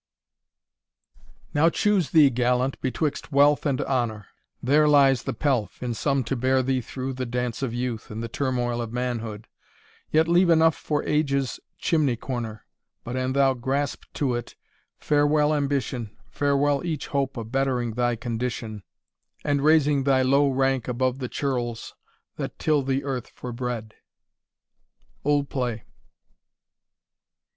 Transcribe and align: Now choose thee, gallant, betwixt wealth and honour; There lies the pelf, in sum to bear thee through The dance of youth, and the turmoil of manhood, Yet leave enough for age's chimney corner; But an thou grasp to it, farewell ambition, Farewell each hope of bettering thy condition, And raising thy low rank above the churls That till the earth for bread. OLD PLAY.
Now 1.53 1.69
choose 1.69 2.09
thee, 2.09 2.31
gallant, 2.31 2.81
betwixt 2.81 3.31
wealth 3.31 3.67
and 3.67 3.79
honour; 3.81 4.25
There 4.63 4.87
lies 4.87 5.21
the 5.21 5.33
pelf, 5.33 5.83
in 5.83 5.93
sum 5.93 6.23
to 6.23 6.35
bear 6.35 6.63
thee 6.63 6.81
through 6.81 7.13
The 7.13 7.27
dance 7.27 7.61
of 7.61 7.71
youth, 7.71 8.09
and 8.09 8.23
the 8.23 8.27
turmoil 8.27 8.81
of 8.81 8.91
manhood, 8.91 9.47
Yet 10.09 10.27
leave 10.27 10.49
enough 10.49 10.73
for 10.75 11.03
age's 11.03 11.59
chimney 11.77 12.15
corner; 12.15 12.65
But 13.03 13.15
an 13.15 13.33
thou 13.33 13.53
grasp 13.53 14.05
to 14.15 14.33
it, 14.33 14.55
farewell 14.97 15.53
ambition, 15.53 16.17
Farewell 16.31 16.83
each 16.83 17.05
hope 17.09 17.37
of 17.37 17.51
bettering 17.51 17.93
thy 17.93 18.15
condition, 18.15 18.81
And 19.45 19.63
raising 19.63 20.03
thy 20.05 20.23
low 20.23 20.49
rank 20.49 20.87
above 20.87 21.19
the 21.19 21.29
churls 21.29 21.93
That 22.37 22.57
till 22.57 22.81
the 22.81 23.03
earth 23.03 23.29
for 23.35 23.51
bread. 23.51 23.93
OLD 25.23 25.47
PLAY. 25.47 25.83